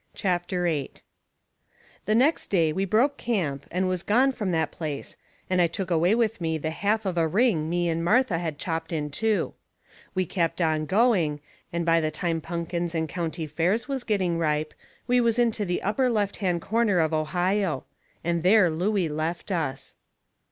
[0.15, 0.93] CHAPTER VIII
[2.05, 5.15] The next day we broke camp and was gone from that place,
[5.47, 8.57] and I took away with me the half of a ring me and Martha had
[8.57, 9.53] chopped in two.
[10.15, 11.39] We kept on going,
[11.71, 14.73] and by the time punkins and county fairs was getting ripe
[15.05, 17.85] we was into the upper left hand corner of Ohio.
[18.23, 19.97] And there Looey left us.